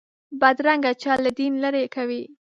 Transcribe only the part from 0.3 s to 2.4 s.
بدرنګه چل له دین لرې کوي